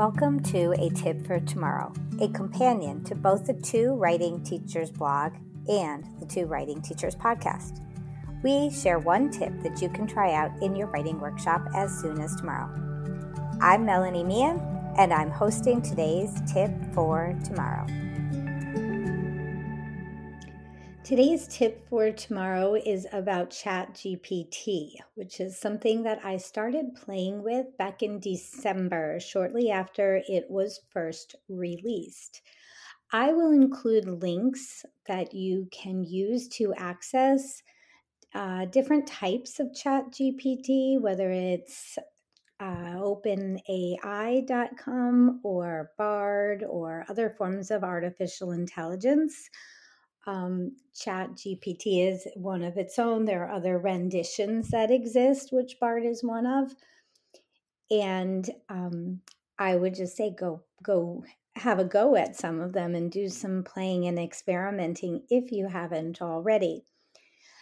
Welcome 0.00 0.40
to 0.44 0.72
A 0.78 0.88
Tip 0.88 1.26
for 1.26 1.40
Tomorrow, 1.40 1.92
a 2.22 2.28
companion 2.28 3.04
to 3.04 3.14
both 3.14 3.44
the 3.44 3.52
Two 3.52 3.96
Writing 3.96 4.42
Teachers 4.42 4.90
blog 4.90 5.34
and 5.68 6.06
the 6.18 6.24
Two 6.24 6.46
Writing 6.46 6.80
Teachers 6.80 7.14
podcast. 7.14 7.82
We 8.42 8.70
share 8.70 8.98
one 8.98 9.28
tip 9.28 9.52
that 9.62 9.82
you 9.82 9.90
can 9.90 10.06
try 10.06 10.32
out 10.32 10.52
in 10.62 10.74
your 10.74 10.86
writing 10.86 11.20
workshop 11.20 11.68
as 11.76 11.94
soon 12.00 12.18
as 12.18 12.34
tomorrow. 12.34 12.70
I'm 13.60 13.84
Melanie 13.84 14.24
Meehan, 14.24 14.58
and 14.96 15.12
I'm 15.12 15.30
hosting 15.30 15.82
today's 15.82 16.32
tip 16.50 16.72
for 16.94 17.38
tomorrow. 17.44 17.86
Today's 21.10 21.48
tip 21.48 21.82
for 21.88 22.12
tomorrow 22.12 22.74
is 22.76 23.04
about 23.12 23.50
ChatGPT, 23.50 24.92
which 25.16 25.40
is 25.40 25.58
something 25.58 26.04
that 26.04 26.24
I 26.24 26.36
started 26.36 26.94
playing 26.94 27.42
with 27.42 27.76
back 27.76 28.04
in 28.04 28.20
December, 28.20 29.18
shortly 29.18 29.72
after 29.72 30.22
it 30.28 30.48
was 30.48 30.78
first 30.92 31.34
released. 31.48 32.42
I 33.12 33.32
will 33.32 33.50
include 33.50 34.22
links 34.22 34.84
that 35.08 35.34
you 35.34 35.66
can 35.72 36.04
use 36.04 36.46
to 36.50 36.72
access 36.74 37.60
uh, 38.32 38.66
different 38.66 39.08
types 39.08 39.58
of 39.58 39.72
ChatGPT, 39.72 41.00
whether 41.00 41.32
it's 41.32 41.98
uh, 42.60 42.94
openai.com 43.00 43.60
or 45.42 45.90
BARD 45.98 46.62
or 46.62 47.04
other 47.08 47.34
forms 47.36 47.72
of 47.72 47.82
artificial 47.82 48.52
intelligence 48.52 49.50
um, 50.26 50.76
chat 50.94 51.30
gpt 51.32 52.08
is 52.08 52.26
one 52.36 52.62
of 52.62 52.76
its 52.76 52.98
own. 52.98 53.24
There 53.24 53.44
are 53.44 53.52
other 53.52 53.78
renditions 53.78 54.68
that 54.70 54.90
exist 54.90 55.50
which 55.52 55.78
bard 55.80 56.04
is 56.04 56.22
one 56.22 56.46
of. 56.46 56.74
And 57.90 58.48
um, 58.68 59.20
i 59.58 59.76
would 59.76 59.94
just 59.94 60.16
say 60.16 60.34
go 60.38 60.62
go 60.82 61.24
have 61.56 61.78
a 61.78 61.84
go 61.84 62.16
at 62.16 62.36
some 62.36 62.60
of 62.60 62.72
them 62.72 62.94
and 62.94 63.10
do 63.10 63.28
some 63.28 63.64
playing 63.64 64.06
and 64.06 64.18
experimenting 64.18 65.22
if 65.30 65.52
you 65.52 65.68
haven't 65.68 66.22
already. 66.22 66.84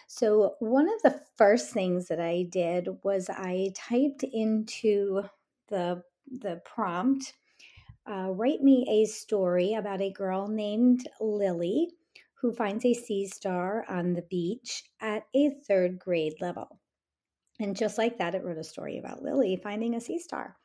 So 0.07 0.55
one 0.59 0.87
of 0.87 1.01
the 1.03 1.21
first 1.37 1.71
things 1.71 2.07
that 2.07 2.19
i 2.19 2.43
did 2.49 2.89
was 3.03 3.29
i 3.29 3.71
typed 3.75 4.23
into 4.23 5.23
the 5.69 6.03
the 6.31 6.61
prompt 6.65 7.33
uh, 8.09 8.29
write 8.31 8.61
me 8.61 8.85
a 8.89 9.05
story 9.05 9.75
about 9.75 10.01
a 10.01 10.11
girl 10.11 10.47
named 10.47 11.07
lily 11.21 11.89
who 12.41 12.53
finds 12.53 12.85
a 12.85 12.93
sea 12.93 13.27
star 13.27 13.85
on 13.89 14.13
the 14.13 14.21
beach 14.29 14.83
at 15.01 15.23
a 15.35 15.51
third 15.67 15.99
grade 15.99 16.35
level. 16.39 16.79
And 17.59 17.75
just 17.75 17.97
like 17.97 18.17
that, 18.19 18.35
it 18.35 18.43
wrote 18.43 18.57
a 18.57 18.63
story 18.63 18.97
about 18.97 19.21
Lily 19.21 19.59
finding 19.61 19.95
a 19.95 20.01
sea 20.01 20.19
star. 20.19 20.55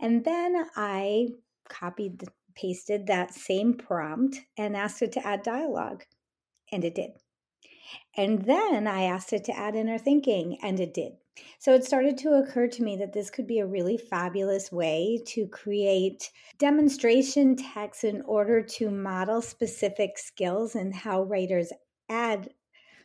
And 0.00 0.24
then 0.24 0.66
I 0.74 1.28
copied, 1.68 2.24
pasted 2.54 3.06
that 3.06 3.32
same 3.32 3.74
prompt 3.74 4.40
and 4.58 4.76
asked 4.76 5.02
it 5.02 5.12
to 5.12 5.26
add 5.26 5.42
dialogue, 5.42 6.04
and 6.72 6.84
it 6.84 6.94
did. 6.94 7.10
And 8.16 8.44
then 8.44 8.88
I 8.88 9.02
asked 9.02 9.32
it 9.32 9.44
to 9.44 9.56
add 9.56 9.76
inner 9.76 9.98
thinking, 9.98 10.58
and 10.62 10.80
it 10.80 10.92
did. 10.92 11.12
So 11.58 11.74
it 11.74 11.84
started 11.84 12.16
to 12.18 12.34
occur 12.34 12.68
to 12.68 12.82
me 12.82 12.96
that 12.96 13.12
this 13.12 13.30
could 13.30 13.46
be 13.46 13.58
a 13.58 13.66
really 13.66 13.96
fabulous 13.96 14.70
way 14.70 15.20
to 15.26 15.46
create 15.48 16.30
demonstration 16.58 17.56
text 17.56 18.04
in 18.04 18.22
order 18.22 18.62
to 18.62 18.90
model 18.90 19.42
specific 19.42 20.18
skills 20.18 20.74
and 20.74 20.94
how 20.94 21.22
writers 21.22 21.72
add 22.08 22.50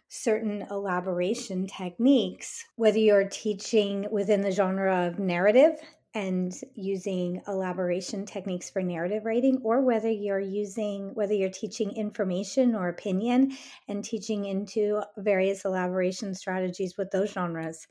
certain 0.09 0.65
elaboration 0.69 1.67
techniques, 1.67 2.65
whether 2.75 2.99
you're 2.99 3.29
teaching 3.29 4.07
within 4.11 4.41
the 4.41 4.51
genre 4.51 5.07
of 5.07 5.19
narrative 5.19 5.79
and 6.13 6.53
using 6.75 7.41
elaboration 7.47 8.25
techniques 8.25 8.69
for 8.69 8.81
narrative 8.81 9.23
writing 9.23 9.59
or 9.63 9.81
whether 9.81 10.09
you're 10.09 10.39
using 10.39 11.13
whether 11.13 11.33
you're 11.33 11.49
teaching 11.49 11.91
information 11.95 12.75
or 12.75 12.89
opinion 12.89 13.55
and 13.87 14.03
teaching 14.03 14.45
into 14.45 15.01
various 15.17 15.63
elaboration 15.63 16.35
strategies 16.35 16.97
with 16.97 17.09
those 17.11 17.31
genres 17.31 17.87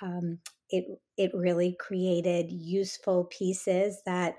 um, 0.00 0.38
it 0.70 0.84
it 1.16 1.30
really 1.34 1.76
created 1.78 2.50
useful 2.50 3.24
pieces 3.24 4.02
that 4.06 4.36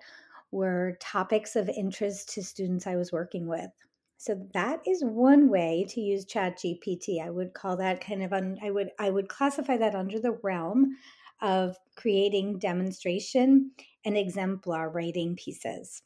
were 0.52 0.98
topics 1.00 1.56
of 1.56 1.70
interest 1.70 2.34
to 2.34 2.44
students 2.44 2.88
I 2.88 2.96
was 2.96 3.12
working 3.12 3.48
with. 3.48 3.70
So 4.18 4.48
that 4.54 4.82
is 4.86 5.04
one 5.04 5.50
way 5.50 5.86
to 5.90 6.02
use 6.02 6.26
Chat 6.26 6.60
GPT. 6.60 7.26
I 7.26 7.30
would 7.30 7.54
call 7.54 7.78
that 7.78 8.06
kind 8.06 8.22
of 8.22 8.34
un, 8.34 8.58
I 8.64 8.70
would 8.70 8.92
I 9.00 9.10
would 9.10 9.30
classify 9.30 9.78
that 9.78 9.96
under 9.96 10.20
the 10.20 10.38
realm 10.44 10.98
of 11.42 11.78
creating 11.96 12.60
demonstration 12.60 13.72
and 14.06 14.18
exemplar 14.18 14.90
writing 14.90 15.36
pieces. 15.36 16.04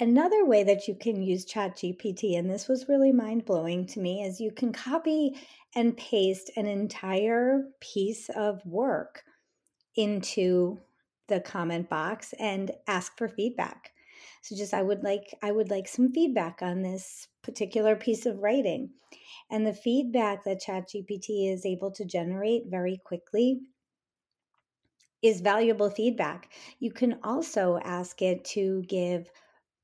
Another 0.00 0.44
way 0.44 0.62
that 0.62 0.86
you 0.86 0.94
can 0.94 1.22
use 1.22 1.44
ChatGPT, 1.44 2.38
and 2.38 2.48
this 2.48 2.68
was 2.68 2.88
really 2.88 3.10
mind 3.10 3.44
blowing 3.44 3.84
to 3.86 4.00
me, 4.00 4.22
is 4.22 4.40
you 4.40 4.52
can 4.52 4.72
copy 4.72 5.36
and 5.74 5.96
paste 5.96 6.52
an 6.56 6.66
entire 6.66 7.64
piece 7.80 8.28
of 8.30 8.64
work 8.64 9.22
into 9.96 10.78
the 11.26 11.40
comment 11.40 11.88
box 11.88 12.32
and 12.38 12.70
ask 12.86 13.18
for 13.18 13.28
feedback. 13.28 13.90
So 14.42 14.56
just 14.56 14.74
I 14.74 14.82
would 14.82 15.02
like 15.02 15.34
I 15.42 15.52
would 15.52 15.70
like 15.70 15.88
some 15.88 16.12
feedback 16.12 16.60
on 16.62 16.82
this 16.82 17.28
particular 17.42 17.96
piece 17.96 18.26
of 18.26 18.38
writing. 18.38 18.90
And 19.50 19.66
the 19.66 19.72
feedback 19.72 20.44
that 20.44 20.62
ChatGPT 20.62 21.52
is 21.52 21.64
able 21.64 21.90
to 21.92 22.04
generate 22.04 22.64
very 22.66 23.00
quickly 23.02 23.60
is 25.22 25.40
valuable 25.40 25.90
feedback. 25.90 26.52
You 26.78 26.92
can 26.92 27.18
also 27.24 27.78
ask 27.82 28.22
it 28.22 28.44
to 28.46 28.82
give 28.86 29.30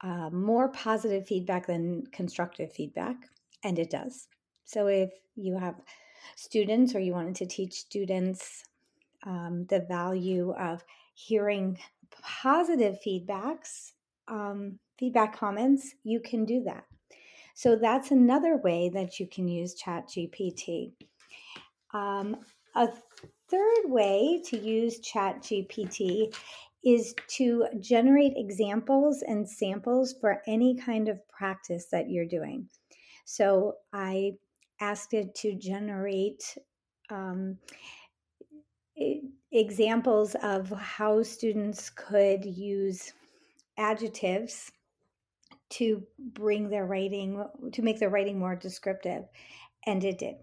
uh, 0.03 0.31
more 0.31 0.69
positive 0.69 1.27
feedback 1.27 1.67
than 1.67 2.05
constructive 2.13 2.73
feedback, 2.73 3.17
and 3.63 3.79
it 3.79 3.91
does. 3.91 4.29
So 4.65 4.87
if 4.87 5.11
you 5.35 5.57
have 5.59 5.81
students 6.37 6.95
or 6.95 7.01
you 7.01 7.13
wanted 7.13 7.37
to 7.37 7.47
teach 7.47 7.73
students 7.73 8.65
um, 9.25 9.67
the 9.69 9.81
value 9.81 10.53
of 10.53 10.85
hearing 11.15 11.79
positive 12.43 12.99
feedbacks, 13.05 13.93
um, 14.29 14.79
feedback 14.99 15.37
comments, 15.37 15.95
you 16.05 16.21
can 16.21 16.45
do 16.45 16.63
that. 16.65 16.85
So 17.55 17.77
that's 17.77 18.11
another 18.11 18.57
way 18.57 18.91
that 18.95 19.21
you 19.21 19.29
can 19.29 19.47
use 19.47 19.81
ChatGPT. 19.81 20.93
Um, 21.93 22.37
a 22.75 22.89
third 23.49 23.85
way 23.85 24.43
to 24.47 24.59
use 24.59 25.01
ChatGPT 25.01 26.35
is 26.85 27.15
to 27.29 27.67
generate 27.81 28.35
examples 28.37 29.23
and 29.27 29.49
samples 29.49 30.15
for 30.21 30.43
any 30.47 30.77
kind 30.77 31.09
of 31.09 31.27
practice 31.29 31.87
that 31.93 32.11
you're 32.11 32.27
doing. 32.27 32.69
So 33.25 33.75
I 33.93 34.33
asked 34.81 35.15
it 35.15 35.35
to 35.37 35.55
generate 35.55 36.43
um, 37.11 37.57
examples 39.53 40.35
of 40.43 40.69
how 40.71 41.23
students 41.23 41.91
could 41.91 42.45
use 42.45 43.13
adjectives 43.77 44.71
to 45.71 46.03
bring 46.19 46.69
their 46.69 46.87
writing 46.87 47.45
to 47.73 47.83
make 47.83 47.99
their 47.99 48.11
writing 48.11 48.39
more 48.39 48.55
descriptive 48.55 49.25
and 49.87 50.05
it 50.05 50.19
did 50.19 50.37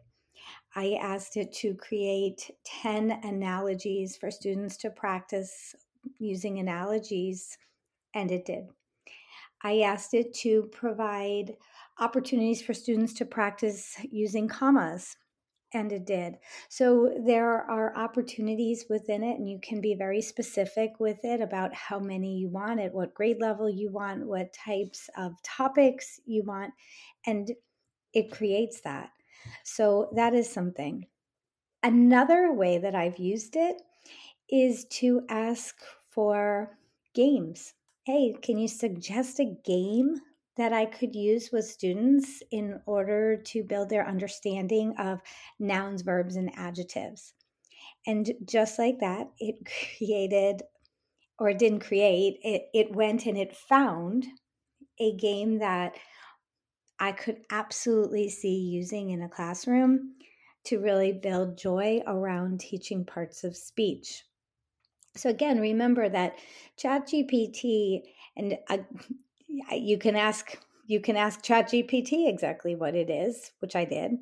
i 0.75 0.97
asked 1.02 1.38
it 1.38 1.53
to 1.53 1.74
create 1.75 2.50
10 2.66 3.12
analogies 3.24 4.18
for 4.18 4.31
students 4.31 4.78
to 4.78 4.90
practice 4.90 5.75
using 6.19 6.59
analogies, 6.59 7.58
and 8.14 8.31
it 8.31 8.46
did. 8.46 8.68
I 9.63 9.81
asked 9.81 10.13
it 10.13 10.34
to 10.36 10.63
provide 10.72 11.56
opportunities 12.00 12.62
for 12.62 12.74
students 12.74 13.13
to 13.13 13.25
practice 13.25 13.96
using 14.09 14.48
commas, 14.48 15.16
and 15.73 15.91
it 15.91 16.05
did. 16.05 16.35
So 16.69 17.13
there 17.25 17.61
are 17.69 17.95
opportunities 17.95 18.85
within 18.89 19.23
it, 19.23 19.37
and 19.37 19.49
you 19.49 19.59
can 19.61 19.81
be 19.81 19.95
very 19.95 20.21
specific 20.21 20.99
with 20.99 21.23
it 21.23 21.41
about 21.41 21.73
how 21.73 22.00
many 22.00 22.38
you 22.38 22.50
want, 22.50 22.79
at 22.79 22.94
what 22.94 23.13
grade 23.13 23.39
level 23.39 23.69
you 23.69 23.89
want, 23.89 24.27
what 24.27 24.53
types 24.53 25.09
of 25.18 25.33
topics 25.44 26.19
you 26.25 26.44
want, 26.44 26.73
and 27.25 27.51
it 28.13 28.31
creates 28.31 28.81
that. 28.81 29.09
So 29.63 30.09
that 30.15 30.33
is 30.33 30.50
something. 30.50 31.07
Another 31.83 32.53
way 32.53 32.77
that 32.77 32.95
I've 32.95 33.17
used 33.17 33.56
it 33.56 33.81
is 34.50 34.85
to 34.85 35.21
ask 35.29 35.81
for 36.09 36.77
games. 37.15 37.74
Hey, 38.03 38.35
can 38.41 38.57
you 38.57 38.67
suggest 38.67 39.39
a 39.39 39.56
game 39.63 40.21
that 40.62 40.74
I 40.74 40.86
could 40.86 41.16
use 41.16 41.50
with 41.52 41.66
students 41.66 42.44
in 42.52 42.80
order 42.86 43.36
to 43.36 43.63
build 43.63 43.90
their 43.90 44.08
understanding 44.08 44.94
of 45.00 45.19
nouns, 45.60 46.04
verbs, 46.04 46.36
and 46.36 46.52
adjectives? 46.56 47.34
And 48.06 48.31
just 48.46 48.78
like 48.78 49.00
that, 49.00 49.31
it 49.40 49.56
created, 49.98 50.62
or 51.40 51.50
it 51.50 51.58
didn't 51.58 51.80
create, 51.80 52.40
it, 52.44 52.63
it 52.74 52.96
went 52.96 53.25
and 53.25 53.38
it 53.38 53.56
found 53.56 54.28
a 55.00 55.16
game 55.16 55.60
that 55.60 55.96
I 57.00 57.12
could 57.12 57.38
absolutely 57.50 58.30
see 58.30 58.56
using 58.56 59.10
in 59.10 59.24
a 59.24 59.30
classroom 59.30 60.13
to 60.66 60.80
really 60.80 61.12
build 61.12 61.58
joy 61.58 62.02
around 62.06 62.60
teaching 62.60 63.04
parts 63.04 63.44
of 63.44 63.58
speech. 63.58 64.24
So 65.16 65.30
again, 65.30 65.60
remember 65.60 66.08
that 66.08 66.38
ChatGPT 66.78 68.02
and 68.38 68.58
uh, 68.69 68.78
you 69.71 69.98
can 69.98 70.15
ask 70.15 70.57
you 70.88 71.00
can 71.00 71.15
ask 71.15 71.42
ChatGPT 71.42 72.27
exactly 72.27 72.75
what 72.75 72.95
it 72.95 73.09
is, 73.09 73.51
which 73.59 73.75
I 73.75 73.86
did. 73.86 74.18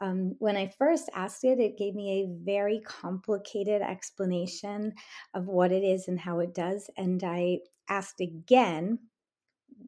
Um, 0.00 0.34
when 0.38 0.56
I 0.56 0.72
first 0.76 1.08
asked 1.14 1.44
it, 1.44 1.60
it 1.60 1.78
gave 1.78 1.94
me 1.94 2.10
a 2.22 2.44
very 2.44 2.80
complicated 2.80 3.80
explanation 3.80 4.92
of 5.32 5.46
what 5.46 5.72
it 5.72 5.82
is 5.82 6.08
and 6.08 6.18
how 6.18 6.40
it 6.40 6.52
does. 6.52 6.90
And 6.96 7.22
I 7.24 7.60
asked 7.88 8.20
again, 8.20 8.98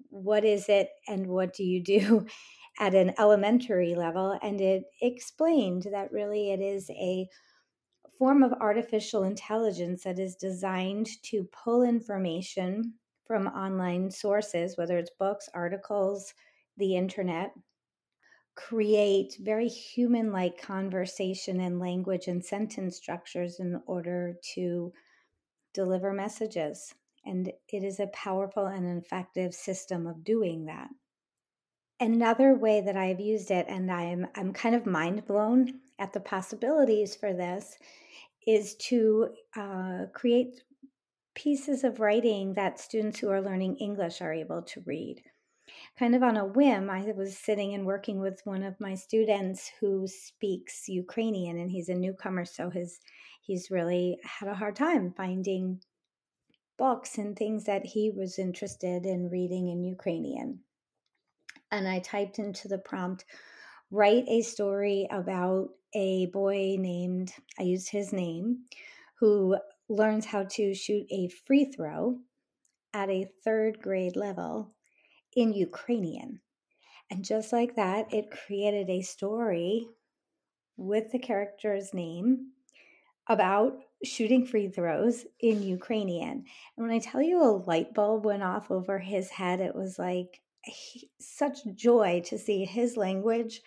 what 0.08 0.44
is 0.44 0.68
it 0.68 0.88
and 1.08 1.26
what 1.26 1.52
do 1.54 1.64
you 1.64 1.82
do 1.82 2.26
at 2.80 2.94
an 2.94 3.12
elementary 3.18 3.94
level? 3.94 4.38
And 4.42 4.60
it 4.60 4.84
explained 5.02 5.88
that 5.92 6.12
really 6.12 6.50
it 6.50 6.60
is 6.60 6.88
a 6.90 7.28
form 8.18 8.42
of 8.42 8.54
artificial 8.54 9.24
intelligence 9.24 10.04
that 10.04 10.18
is 10.18 10.36
designed 10.36 11.08
to 11.24 11.48
pull 11.52 11.82
information 11.82 12.94
from 13.26 13.46
online 13.48 14.10
sources, 14.10 14.76
whether 14.76 14.98
it's 14.98 15.10
books, 15.18 15.48
articles, 15.54 16.32
the 16.76 16.96
internet, 16.96 17.52
create 18.54 19.36
very 19.40 19.68
human 19.68 20.32
like 20.32 20.60
conversation 20.60 21.60
and 21.60 21.78
language 21.78 22.26
and 22.26 22.44
sentence 22.44 22.96
structures 22.96 23.60
in 23.60 23.80
order 23.86 24.34
to 24.54 24.92
deliver 25.74 26.12
messages. 26.12 26.94
And 27.24 27.52
it 27.68 27.84
is 27.84 28.00
a 28.00 28.06
powerful 28.08 28.66
and 28.66 29.02
effective 29.02 29.52
system 29.52 30.06
of 30.06 30.24
doing 30.24 30.66
that. 30.66 30.88
Another 32.00 32.54
way 32.54 32.80
that 32.82 32.96
I've 32.96 33.20
used 33.20 33.50
it, 33.50 33.66
and 33.68 33.90
I'm, 33.90 34.26
I'm 34.34 34.52
kind 34.52 34.74
of 34.74 34.86
mind 34.86 35.26
blown 35.26 35.80
at 35.98 36.12
the 36.12 36.20
possibilities 36.20 37.16
for 37.16 37.32
this, 37.32 37.76
is 38.46 38.76
to 38.76 39.30
uh, 39.56 40.06
create 40.14 40.62
pieces 41.36 41.84
of 41.84 42.00
writing 42.00 42.54
that 42.54 42.80
students 42.80 43.20
who 43.20 43.28
are 43.28 43.42
learning 43.42 43.76
English 43.76 44.20
are 44.20 44.32
able 44.32 44.62
to 44.62 44.82
read. 44.86 45.22
Kind 45.98 46.14
of 46.14 46.22
on 46.22 46.36
a 46.36 46.44
whim, 46.44 46.88
I 46.90 47.12
was 47.14 47.36
sitting 47.36 47.74
and 47.74 47.84
working 47.84 48.18
with 48.20 48.40
one 48.44 48.62
of 48.62 48.80
my 48.80 48.94
students 48.94 49.70
who 49.78 50.06
speaks 50.08 50.88
Ukrainian, 50.88 51.58
and 51.58 51.70
he's 51.70 51.90
a 51.90 51.94
newcomer, 51.94 52.44
so 52.44 52.70
his 52.70 52.98
he's 53.42 53.70
really 53.70 54.18
had 54.24 54.48
a 54.48 54.54
hard 54.54 54.76
time 54.76 55.12
finding 55.16 55.80
books 56.78 57.18
and 57.18 57.36
things 57.36 57.64
that 57.64 57.84
he 57.84 58.10
was 58.10 58.38
interested 58.38 59.06
in 59.06 59.30
reading 59.30 59.68
in 59.68 59.84
Ukrainian. 59.84 60.60
And 61.70 61.86
I 61.86 61.98
typed 61.98 62.38
into 62.38 62.68
the 62.68 62.78
prompt, 62.78 63.24
write 63.90 64.24
a 64.28 64.42
story 64.42 65.06
about 65.10 65.68
a 65.94 66.26
boy 66.26 66.76
named, 66.78 67.32
I 67.58 67.62
used 67.62 67.90
his 67.90 68.12
name, 68.12 68.64
who 69.18 69.56
learns 69.88 70.26
how 70.26 70.44
to 70.44 70.74
shoot 70.74 71.06
a 71.10 71.28
free 71.28 71.64
throw 71.64 72.18
at 72.92 73.10
a 73.10 73.30
third 73.44 73.80
grade 73.80 74.16
level 74.16 74.74
in 75.34 75.52
Ukrainian. 75.52 76.40
And 77.10 77.24
just 77.24 77.52
like 77.52 77.76
that, 77.76 78.12
it 78.12 78.30
created 78.30 78.90
a 78.90 79.02
story 79.02 79.86
with 80.76 81.12
the 81.12 81.18
character's 81.18 81.94
name 81.94 82.52
about 83.28 83.78
shooting 84.04 84.44
free 84.44 84.68
throws 84.68 85.24
in 85.40 85.62
Ukrainian. 85.62 86.44
And 86.76 86.86
when 86.86 86.90
I 86.90 86.98
tell 86.98 87.22
you 87.22 87.42
a 87.42 87.62
light 87.66 87.94
bulb 87.94 88.24
went 88.24 88.42
off 88.42 88.70
over 88.70 88.98
his 88.98 89.30
head, 89.30 89.60
it 89.60 89.74
was 89.74 89.98
like 89.98 90.40
he, 90.62 91.10
such 91.20 91.58
joy 91.74 92.22
to 92.26 92.38
see 92.38 92.64
his 92.64 92.96
language 92.96 93.60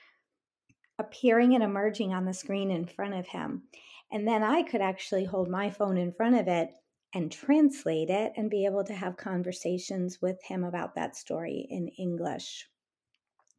appearing 0.97 1.55
and 1.55 1.63
emerging 1.63 2.13
on 2.13 2.25
the 2.25 2.33
screen 2.33 2.71
in 2.71 2.85
front 2.85 3.13
of 3.13 3.27
him. 3.27 3.63
And 4.11 4.27
then 4.27 4.43
I 4.43 4.63
could 4.63 4.81
actually 4.81 5.25
hold 5.25 5.49
my 5.49 5.69
phone 5.69 5.97
in 5.97 6.13
front 6.13 6.35
of 6.35 6.47
it 6.47 6.73
and 7.13 7.31
translate 7.31 8.09
it 8.09 8.33
and 8.35 8.49
be 8.49 8.65
able 8.65 8.83
to 8.83 8.93
have 8.93 9.17
conversations 9.17 10.21
with 10.21 10.41
him 10.43 10.63
about 10.63 10.95
that 10.95 11.15
story 11.15 11.65
in 11.69 11.89
English. 11.89 12.69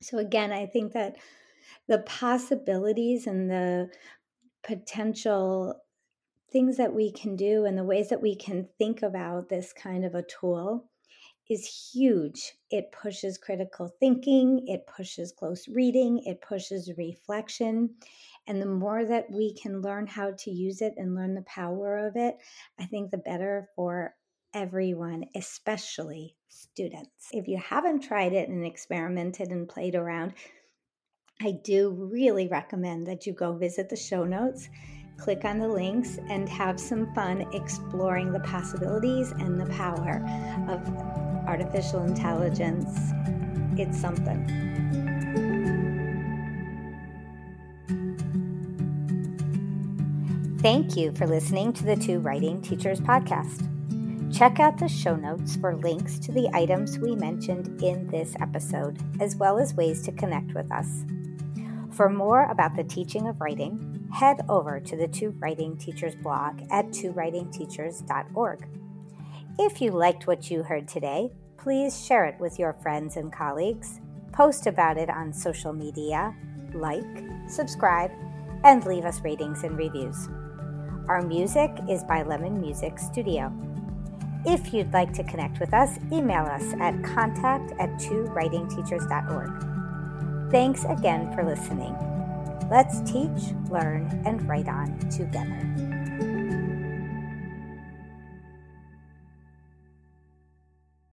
So, 0.00 0.19
again, 0.19 0.52
I 0.52 0.67
think 0.67 0.93
that 0.93 1.17
the 1.88 2.00
possibilities 2.00 3.26
and 3.26 3.50
the 3.50 3.93
potential 4.62 5.82
things 6.50 6.76
that 6.76 6.94
we 6.94 7.12
can 7.12 7.37
do 7.37 7.64
and 7.64 7.79
the 7.79 7.85
ways 7.85 8.08
that 8.08 8.23
we 8.23 8.35
can 8.37 8.69
think 8.79 9.02
about 9.02 9.49
this 9.49 9.73
kind 9.73 10.05
of 10.05 10.14
a 10.14 10.23
tool 10.25 10.91
is 11.49 11.91
huge. 11.93 12.55
It 12.70 12.93
pushes 12.93 13.38
critical 13.38 13.88
thinking, 14.00 14.67
it 14.69 14.87
pushes 14.87 15.32
close 15.32 15.69
reading, 15.69 16.20
it 16.25 16.41
pushes 16.43 16.93
reflection. 16.97 17.97
And 18.46 18.60
the 18.60 18.66
more 18.66 19.04
that 19.04 19.31
we 19.31 19.54
can 19.54 19.81
learn 19.81 20.06
how 20.06 20.32
to 20.38 20.50
use 20.50 20.81
it 20.81 20.94
and 20.96 21.14
learn 21.14 21.34
the 21.34 21.42
power 21.42 22.06
of 22.06 22.16
it, 22.16 22.37
I 22.78 22.87
think 22.87 23.10
the 23.10 23.19
better 23.19 23.69
for 23.76 24.14
everyone, 24.54 25.26
especially 25.34 26.37
students. 26.48 27.28
If 27.32 27.46
you 27.46 27.58
haven't 27.58 28.00
tried 28.00 28.32
it 28.32 28.48
and 28.48 28.64
experimented 28.64 29.48
and 29.48 29.69
played 29.69 29.94
around, 29.94 30.34
I 31.42 31.52
do 31.64 31.90
really 32.12 32.48
recommend 32.48 33.06
that 33.06 33.26
you 33.26 33.32
go 33.32 33.56
visit 33.56 33.88
the 33.88 33.96
show 33.96 34.25
notes, 34.25 34.69
click 35.16 35.44
on 35.44 35.58
the 35.58 35.69
links, 35.69 36.19
and 36.28 36.48
have 36.48 36.78
some 36.78 37.14
fun 37.14 37.46
exploring 37.54 38.32
the 38.32 38.40
possibilities 38.40 39.32
and 39.32 39.60
the 39.60 39.66
power 39.66 40.22
of 40.69 40.87
artificial 41.46 42.02
intelligence. 42.02 42.98
It's 43.78 43.98
something. 43.98 45.10
Thank 50.61 50.95
you 50.95 51.11
for 51.12 51.27
listening 51.27 51.73
to 51.73 51.85
the 51.85 51.97
Two 51.97 52.19
Writing 52.19 52.61
Teachers 52.61 53.01
podcast. 53.01 53.67
Check 54.31 54.61
out 54.61 54.77
the 54.77 54.89
show 54.89 55.17
notes 55.17 55.57
for 55.57 55.75
links 55.75 56.19
to 56.19 56.33
the 56.33 56.51
items 56.53 56.99
we 56.99 57.17
mentioned 57.17 57.83
in 57.83 58.07
this 58.09 58.37
episode, 58.43 58.99
as 59.23 59.37
well 59.37 59.59
as 59.59 59.73
ways 59.73 60.03
to 60.03 60.12
connect 60.12 60.53
with 60.53 60.71
us. 60.71 61.07
For 61.93 62.11
more 62.11 62.45
about 62.51 62.77
the 62.77 62.85
teaching 62.85 63.27
of 63.27 63.41
writing, 63.41 64.07
head 64.12 64.43
over 64.51 64.79
to 64.81 64.97
the 64.99 65.09
Two 65.09 65.31
Writing 65.39 65.79
Teachers 65.79 66.15
blog 66.15 66.61
at 66.71 66.89
twowritingteachers.org. 66.89 68.69
If 69.59 69.81
you 69.81 69.93
liked 69.93 70.27
what 70.27 70.51
you 70.51 70.62
heard 70.62 70.89
today, 70.89 71.33
please 71.57 72.05
share 72.05 72.27
it 72.27 72.39
with 72.39 72.59
your 72.59 72.75
friends 72.75 73.17
and 73.17 73.33
colleagues, 73.33 73.99
post 74.31 74.67
about 74.67 74.99
it 74.99 75.09
on 75.09 75.33
social 75.33 75.73
media, 75.73 76.37
like, 76.75 77.25
subscribe, 77.49 78.11
and 78.62 78.85
leave 78.85 79.07
us 79.07 79.23
ratings 79.23 79.65
and 79.65 79.79
reviews. 79.79 80.29
Our 81.11 81.23
music 81.23 81.73
is 81.89 82.05
by 82.05 82.23
Lemon 82.23 82.61
Music 82.61 82.97
Studio. 82.97 83.53
If 84.47 84.73
you'd 84.73 84.93
like 84.93 85.12
to 85.14 85.25
connect 85.25 85.59
with 85.59 85.75
us, 85.75 85.99
email 86.12 86.45
us 86.45 86.62
at 86.79 87.02
contact 87.02 87.73
at 87.81 87.90
twowritingteachers.org. 87.99 90.52
Thanks 90.52 90.85
again 90.85 91.35
for 91.35 91.43
listening. 91.43 91.97
Let's 92.71 93.00
teach, 93.00 93.52
learn, 93.71 94.23
and 94.25 94.49
write 94.49 94.69
on 94.69 94.97
together. 95.11 95.89